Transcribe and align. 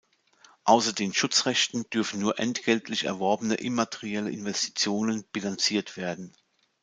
Außer 0.63 0.93
den 0.93 1.13
Schutzrechten 1.13 1.87
dürfen 1.91 2.19
nur 2.21 2.39
entgeltlich 2.39 3.03
erworbene 3.03 3.53
immaterielle 3.53 4.31
Investitionen 4.31 5.25
bilanziert 5.31 5.95
werden. 5.95 6.33